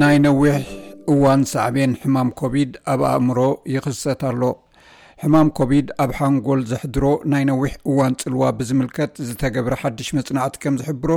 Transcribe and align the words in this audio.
ናይ 0.00 0.16
ነዊሕ 0.24 0.54
እዋን 1.12 1.40
ሳዕብን 1.50 1.92
ሕማም 2.02 2.30
ኮቢድ 2.40 2.70
ኣብ 2.92 3.00
ኣእምሮ 3.10 3.38
ይኽሰት 3.74 4.22
ኣሎ 4.30 4.42
ሕማም 5.22 5.48
ኮብድ 5.58 5.88
ኣብ 6.04 6.10
ሓንጎል 6.18 6.62
ዘሕድሮ 6.70 7.04
ናይ 7.32 7.44
ነዊሕ 7.50 7.70
እዋን 7.90 8.14
ፅልዋ 8.22 8.42
ብዝምልከት 8.60 9.12
ዝተገብረ 9.28 9.74
ሓድሽ 9.82 10.10
መፅናዕቲ 10.18 10.56
ከም 10.64 10.76
ዝሕብሮ 10.80 11.10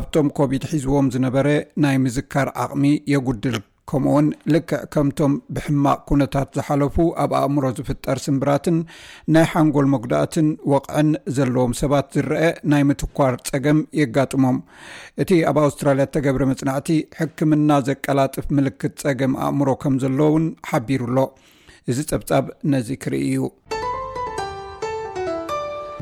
ኣብቶም 0.00 0.28
ኮቪድ 0.38 0.64
ሒዝቦም 0.72 1.08
ዝነበረ 1.16 1.48
ናይ 1.86 1.98
ምዝካር 2.06 2.50
ዓቕሚ 2.64 2.84
የጉድል 3.14 3.58
ከምኡውን 3.90 4.26
ልክዕ 4.54 4.78
ከምቶም 4.94 5.32
ብሕማቅ 5.54 5.96
ኩነታት 6.10 6.48
ዝሓለፉ 6.56 6.96
ኣብ 7.22 7.30
ኣእምሮ 7.38 7.64
ዝፍጠር 7.78 8.18
ስምብራትን 8.26 8.76
ናይ 9.34 9.46
ሓንጎል 9.52 9.86
መጉድእትን 9.94 10.48
ወቅዕን 10.72 11.08
ዘለዎም 11.36 11.72
ሰባት 11.80 12.06
ዝርአ 12.16 12.34
ናይ 12.72 12.84
ምትኳር 12.90 13.34
ፀገም 13.50 13.80
የጋጥሞም 14.00 14.58
እቲ 15.24 15.30
ኣብ 15.50 15.58
ኣውስትራልያ 15.66 16.06
ዝተገብረ 16.08 16.42
መፅናዕቲ 16.52 16.90
ሕክምና 17.20 17.70
ዘቀላጥፍ 17.88 18.46
ምልክት 18.58 18.94
ፀገም 19.06 19.34
ኣእምሮ 19.46 19.68
ከም 19.84 19.96
ዘለ 20.04 20.20
ውን 20.36 20.46
ሓቢሩሎ 20.70 21.18
እዚ 21.92 21.98
ፀብጻብ 22.10 22.44
ነዚ 22.72 22.88
ክርኢ 23.02 23.22
እዩ 23.30 23.44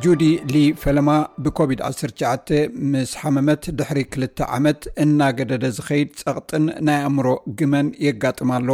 ጁዲ 0.05 0.23
ሊ 0.53 0.57
ፈለማ 0.83 1.11
ብኮቪድ-19 1.45 2.51
ምስ 2.93 3.11
ሓመመት 3.21 3.65
ድሕሪ 3.79 3.99
2ል 4.15 4.43
ዓመት 4.57 4.81
እናገደደ 5.03 5.65
ዝኸይድ 5.77 6.11
ጸቕጥን 6.21 6.65
ናይ 6.89 6.99
ኣእምሮ 7.09 7.29
ግመን 7.61 7.89
የጋጥማ 8.07 8.51
ኣሎ 8.61 8.71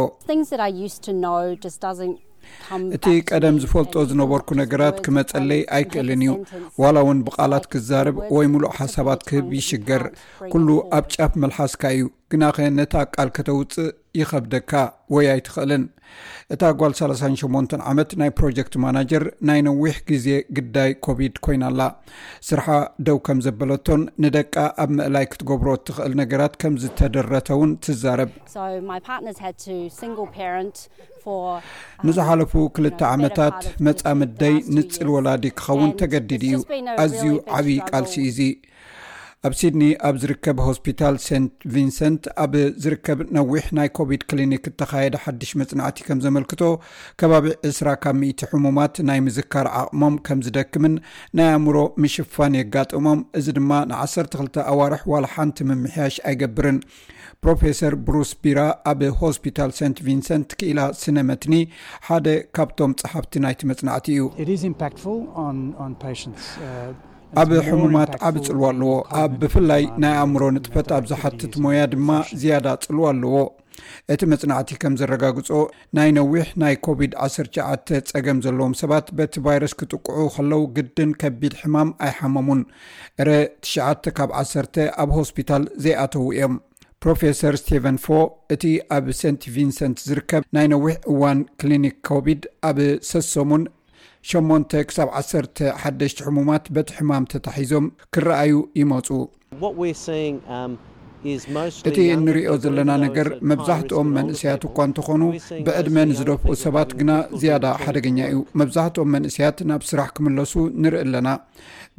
እቲ 2.95 3.05
ቀደም 3.29 3.55
ዝፈልጦ 3.63 3.93
ዝነበርኩ 4.09 4.49
ነገራት 4.61 4.97
ክመጸለይ 5.05 5.61
ኣይክእልን 5.77 6.21
እዩ 6.25 6.33
ዋላ 6.83 6.95
ውን 7.07 7.19
ብቓላት 7.29 7.65
ክዛርብ 7.73 8.17
ወይ 8.35 8.47
ሙሉእ 8.53 8.75
ሓሳባት 8.79 9.23
ክህብ 9.29 9.49
ይሽገር 9.59 10.03
ኩሉ 10.53 10.67
ኣብ 10.97 11.05
ጫፍ 11.15 11.33
መልሓስካ 11.45 11.81
እዩ 11.97 12.05
ግናኸ 12.33 12.57
ነታ 12.79 12.93
ኣቃል 13.05 13.31
ከተውፅእ 13.37 13.89
ይኸብደካ 14.21 14.71
ወይ 15.15 15.25
ኣይትኽእልን 15.33 15.83
እታ 16.53 16.61
ጓል 16.79 16.93
38 16.99 17.73
ዓመት 17.91 18.11
ናይ 18.19 18.29
ፕሮጀክት 18.39 18.73
ማናጀር 18.83 19.23
ናይ 19.47 19.59
ነዊሕ 19.67 19.95
ግዜ 20.09 20.27
ግዳይ 20.57 20.91
ኮቢድ 21.05 21.35
ኮይናኣላ 21.45 21.81
ስርሓ 22.47 22.67
ደው 23.07 23.17
ከም 23.27 23.39
ዘበለቶን 23.45 24.01
ንደቂ 24.25 24.53
ኣብ 24.83 24.91
መእላይ 24.99 25.25
ክትገብሮ 25.31 25.69
እትኽእል 25.79 26.13
ነገራት 26.21 26.53
ከም 26.63 26.75
ዝተደረተ 26.83 27.49
ውን 27.61 27.73
ትዛረብ 27.87 28.31
ንዝሓለፉ 32.07 32.51
ክልተ 32.77 32.99
ዓመታት 33.15 33.57
መፃምደይ 33.87 34.55
ንፅል 34.77 35.07
ወላዲ 35.17 35.45
ክኸውን 35.59 35.91
ተገዲድ 36.01 36.43
እዩ 36.49 36.59
ኣዝዩ 37.05 37.31
ዓብዪ 37.57 37.75
ቃልሲ 37.89 38.13
እዚ 38.31 38.39
ኣብ 39.47 39.53
ሲድኒ 39.59 39.83
ኣብ 40.07 40.15
ዝርከብ 40.21 40.57
ሆስፒታል 40.67 41.15
ሴት 41.25 41.47
ቪንሰንት 41.73 42.23
ኣብ 42.43 42.53
ዝርከብ 42.83 43.19
ነዊሕ 43.35 43.65
ናይ 43.77 43.89
ኮቪድ 43.97 44.21
ክሊኒክ 44.29 44.63
እተካየደ 44.69 45.15
ሓድሽ 45.23 45.49
መፅናዕቲ 45.61 45.97
ከም 46.07 46.21
ዘመልክቶ 46.25 46.61
ከባቢ 47.21 47.45
20ራ 47.69 47.89
ካብ 48.03 48.15
0 48.29 48.47
ሕሙማት 48.53 48.95
ናይ 49.09 49.19
ምዝካር 49.25 49.67
ዓቕሞም 49.81 50.15
ከም 50.27 50.39
ዝደክምን 50.45 50.95
ናይ 51.39 51.49
ኣእምሮ 51.57 51.77
ምሽፋን 52.03 52.55
የጋጥሞም 52.59 53.19
እዚ 53.41 53.47
ድማ 53.59 53.71
ን12 53.91 54.57
ኣዋርሕ 54.73 55.03
ዋላ 55.13 55.25
ሓንቲ 55.35 55.57
ምምሕያሽ 55.71 56.17
ኣይገብርን 56.31 56.79
ፕሮፈሰር 57.45 57.93
ብሩስ 58.07 58.31
ቢራ 58.43 58.59
ኣብ 58.93 59.01
ሆስፒታል 59.21 59.71
ሰት 59.79 59.97
ቪንሰንት 60.07 60.55
ክኢላ 60.61 60.79
ስነ 61.03 61.17
መትኒ 61.29 61.53
ሓደ 62.07 62.27
ካብቶም 62.57 62.95
ፀሓፍቲ 63.03 63.33
ናይቲ 63.45 63.61
መፅናዕቲ 63.73 64.07
እዩ 64.45 64.55
ኣብ 67.41 67.49
ሕሙማት 67.67 68.11
ዓብ 68.27 68.35
ፅልዎ 68.47 68.63
ኣለዎ 68.71 68.91
ኣብ 69.21 69.31
ብፍላይ 69.39 69.83
ናይ 70.03 70.13
ኣእምሮ 70.19 70.43
ንጥፈት 70.55 70.89
ኣብ 70.97 71.03
ዝሓትት 71.11 71.53
ሞያ 71.63 71.81
ድማ 71.93 72.09
ዝያዳ 72.41 72.67
ፅልዎ 72.85 73.03
ኣለዎ 73.13 73.35
እቲ 74.13 74.21
መፅናዕቲ 74.31 74.69
ከም 74.81 74.93
ዘረጋግጾ 74.99 75.49
ናይ 75.97 76.09
ነዊሕ 76.17 76.45
ናይ 76.63 76.75
ኮቪድ-199 76.85 78.11
ፀገም 78.13 78.39
ዘለዎም 78.45 78.73
ሰባት 78.81 79.09
በቲ 79.17 79.33
ቫይረስ 79.47 79.73
ክጥቅዑ 79.81 80.21
ከለው 80.35 80.63
ግድን 80.77 81.11
ከቢድ 81.23 81.55
ሕማም 81.61 81.89
ኣይ 82.05 82.13
ሓመሙን 82.19 82.61
ዕረ 83.23 83.29
9 83.73 84.15
ካ 84.19 84.29
1 84.43 84.81
ኣብ 85.03 85.11
ሆስፒታል 85.19 85.65
ዘይኣተዉ 85.85 86.25
እዮም 86.37 86.55
ፕሮፈሰር 87.05 87.55
ስቴቨን 87.63 87.97
ፎ 88.05 88.17
እቲ 88.53 88.63
ኣብ 88.97 89.05
ሰንቲ 89.21 89.43
ቪንሰንት 89.57 89.97
ዝርከብ 90.09 90.43
ናይ 90.57 90.67
ነዊሕ 90.75 90.95
እዋን 91.13 91.41
ክሊኒክ 91.61 91.97
ኮቢድ 92.09 92.41
ኣብ 92.69 92.77
ሰሶሙን 93.11 93.63
8 94.29 95.01
11ሽ 95.83 96.15
ሕሙማት 96.25 96.65
በት 96.75 96.89
ሕማም 96.97 97.25
ተታሒዞም 97.33 97.85
ክረኣዩ 98.15 98.53
ይመፁ 98.81 99.07
um, 99.65 100.73
እቲ 101.89 101.97
እንሪዮ 102.15 102.49
ዘለና 102.63 102.91
ነገር 103.03 103.27
መብዛሕትኦም 103.49 104.09
መንእስያት 104.17 104.61
እኳ 104.67 104.75
እንተኾኑ 104.87 105.21
ብዕድመ 105.67 105.95
ንዝደፍኡ 106.09 106.51
ሰባት 106.65 106.91
ግና 106.99 107.11
ዝያዳ 107.41 107.65
ሓደገኛ 107.83 108.19
እዩ 108.31 108.39
መብዛሕትኦም 108.61 109.09
መንእስያት 109.15 109.57
ናብ 109.69 109.81
ስራሕ 109.89 110.07
ክምለሱ 110.17 110.53
ንርኢ 110.83 111.01
ኣለና 111.05 111.27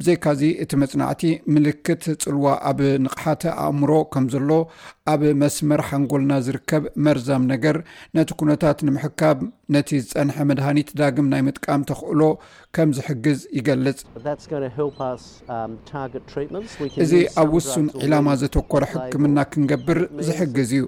ብዘይካዚ 0.01 0.41
እቲ 0.63 0.71
መፅናዕቲ 0.83 1.23
ምልክት 1.55 2.03
ፅልዋ 2.25 2.47
ኣብ 2.69 2.79
ንቕሓተ 3.05 3.43
ኣእምሮ 3.65 3.91
ከም 4.15 4.27
ዘሎ 4.35 4.49
ኣብ 5.09 5.21
መስመር 5.41 5.81
ሓንጎልና 5.89 6.33
ዝርከብ 6.45 6.83
መርዛም 7.05 7.43
ነገር 7.51 7.75
ነቲ 8.17 8.29
ኩነታት 8.39 8.77
ንምሕካብ 8.87 9.37
ነቲ 9.75 9.89
ዝፀንሐ 10.05 10.35
መድሃኒት 10.49 10.89
ዳግም 10.99 11.27
ናይ 11.33 11.41
ምጥቃም 11.47 11.81
ተክእሎ 11.89 12.21
ከም 12.75 12.89
ዝሕግዝ 12.97 13.39
ይገልፅ 13.57 13.97
um, 14.01 15.75
እዚ 17.03 17.11
ኣብ 17.41 17.49
ውሱንዕላማ 17.57 18.27
ዘተኮረ 18.41 18.83
ሕክምና 18.91 19.37
ክንገብር 19.51 19.99
ዝሕግዝ 20.27 20.71
እዩ 20.77 20.83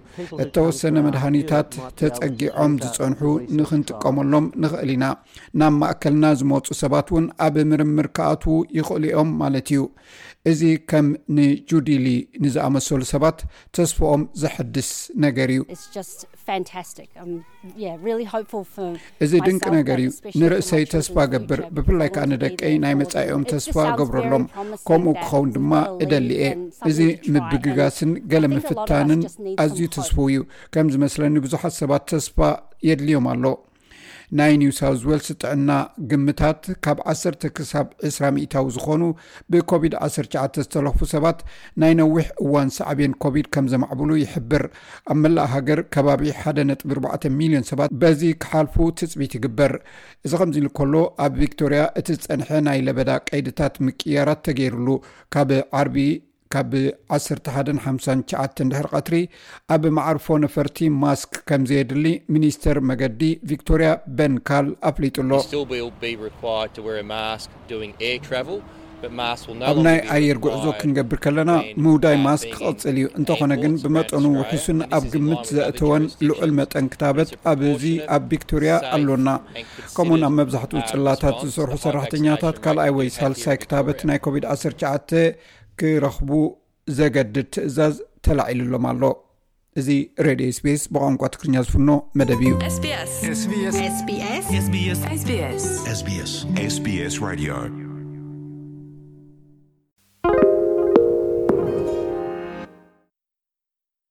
እተወሰነ 0.45 0.95
መድሃኒታት 1.07 1.69
ተፀጊዖም 2.01 2.73
ዝፀንሑ 2.83 3.21
ንክንጥቀመሎም 3.59 4.47
ንክእል 4.63 4.91
ኢና 4.95 5.05
ናብ 5.61 5.73
ማእከልና 5.83 6.25
ዝመፁ 6.41 6.67
ሰባት 6.81 7.07
እውን 7.13 7.27
ኣብ 7.47 7.57
ምርምር 7.71 8.09
ክኣትዉ 8.17 8.57
ይኽእሉ 8.79 9.05
ኦም 9.23 9.31
ማለት 9.41 9.67
እዩ 9.73 9.81
እዚ 10.49 10.61
ከም 10.91 11.07
ንጁዲሊ 11.37 12.05
ንዝኣመሰሉ 12.43 13.01
ሰባት 13.13 13.39
ተስፈ 13.77 13.97
ዝሐድስ 14.41 14.89
ነገር 15.25 15.49
እዩ 15.55 15.61
እዚ 19.25 19.31
ድንቂ 19.47 19.63
ነገር 19.77 19.99
እዩ 20.05 20.11
ንርእሰይ 20.41 20.83
ተስፋ 20.93 21.15
ገብር 21.33 21.59
ብፍላይ 21.75 22.09
ከዓ 22.15 22.23
ነደቀይ 22.31 22.75
ናይ 22.83 22.95
መጻኢኦም 23.01 23.43
ተስፋ 23.51 23.75
ገብረሎም 23.99 24.45
ከምኡ 24.89 25.15
ክኸውን 25.21 25.49
ድማ 25.55 25.71
እደሊ 26.05 26.29
እየ 26.39 26.49
እዚ 26.91 26.99
ምብግጋስን 27.35 28.11
ገለ 28.33 28.45
ምፍታንን 28.55 29.21
ኣዝዩ 29.65 29.83
ተስፈው 29.97 30.27
እዩ 30.33 30.41
ከምዝመስለኒ 30.75 31.35
ብዙሓት 31.47 31.75
ሰባት 31.81 32.05
ተስፋ 32.13 32.37
የድልዮም 32.89 33.27
ኣሎ 33.33 33.43
ናይ 34.39 34.53
ኒውሳው 34.61 34.93
ዋልስ 35.09 35.27
ጥዕና 35.41 35.71
ግምታት 36.11 36.63
ካብ 36.85 36.97
1ሰ 37.13 37.45
ክሳብ 37.57 37.87
200ታዊ 38.09 38.65
ዝኾኑ 38.75 39.01
ብኮቪድ-19 39.53 40.59
ዝተለኽፉ 40.65 40.99
ሰባት 41.13 41.39
ናይ 41.83 41.93
ነዊሕ 42.01 42.25
እዋን 42.45 42.71
ሰዕብን 42.77 43.13
ኮቪድ 43.25 43.47
ከም 43.55 43.67
ዘማዕብሉ 43.73 44.09
ይሕብር 44.23 44.65
ኣብ 45.11 45.17
መላእ 45.23 45.49
ሃገር 45.55 45.81
ከባቢ 45.95 46.25
1.4 46.55 47.29
ሚሊዮን 47.39 47.67
ሰባት 47.71 47.93
በዚ 48.03 48.21
ክሓልፉ 48.43 48.75
ትፅቢት 49.01 49.33
ይግበር 49.39 49.73
እዚ 50.25 50.33
ከምዚ 50.41 50.57
ኢሉ 50.63 50.69
ከሎ 50.79 50.93
ኣብ 51.25 51.31
ቪክቶርያ 51.43 51.83
እቲ 52.01 52.07
ዝፀንሐ 52.23 52.49
ናይ 52.67 52.79
ለበዳ 52.87 53.09
ቀይድታት 53.29 53.75
ምቅያራት 53.87 54.41
ተገይሩሉ 54.47 54.89
ካብ 55.35 55.49
ዓርቢ 55.79 55.97
ካብ 56.53 56.73
1159 56.85 58.65
ድሕር 58.71 58.87
ቀትሪ 58.95 59.15
ኣብ 59.75 59.83
ማዕርፎ 59.97 60.27
ነፈርቲ 60.45 60.77
ማስክ 61.03 61.33
ከምዘየድሊ 61.51 62.05
ሚኒስተር 62.35 62.79
መገዲ 62.89 63.21
ቪክቶርያ 63.51 63.89
በንካል 64.19 64.67
ኣፍሊጡሎ 64.91 65.29
ኣብ 69.69 69.77
ናይ 69.85 69.95
ኣየር 70.15 70.37
ጉዕዞ 70.43 70.65
ክንገብር 70.79 71.17
ከለና 71.21 71.51
ምውዳይ 71.83 72.17
ማስክ 72.25 72.49
ክቕፅል 72.55 72.97
እዩ 72.99 73.05
እንተኾነ 73.19 73.53
ግን 73.61 73.73
ብመጠኑ 73.83 74.25
ውሑሱን 74.39 74.79
ኣብ 74.97 75.05
ግምት 75.13 75.45
ዘእተወን 75.55 76.03
ልዑል 76.27 76.51
መጠን 76.59 76.85
ክታበት 76.93 77.31
ኣብዙ 77.51 77.83
ኣብ 78.17 78.25
ቪክቶርያ 78.33 78.75
ኣሎና 78.97 79.29
ከምኡውን 79.95 80.25
ኣብ 80.27 80.33
መብዛሕትኡ 80.39 80.81
ጽላታት 80.91 81.39
ዝሰርሑ 81.47 81.73
ሰራሕተኛታት 81.85 82.59
ካልኣይ 82.65 82.93
ወይ 82.99 83.09
ሳልሳይ 83.17 83.57
ክታበት 83.63 84.01
ናይ 84.11 84.19
ኮቪድ-19 84.27 85.01
ክረኽቡ 85.81 86.31
ዘገድድ 86.99 87.37
ትእዛዝ 87.55 87.95
ተላዒሉሎም 88.25 88.85
ኣሎ 88.91 89.03
እዚ 89.79 89.87
ሬድዮ 90.27 90.47
ኤስፒስ 90.53 90.81
ብቋንቋ 90.93 91.21
ትክርኛ 91.35 91.55
ዝፍኖ 91.67 91.89
መደብ 92.21 92.41
እዩ 92.49 92.53
ስስስስስ 92.77 94.09
ስስ 96.73 97.23
ራድር 97.29 97.80